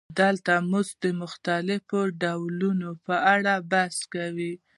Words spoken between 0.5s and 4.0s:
د مزد د مختلفو ډولونو په اړه بحث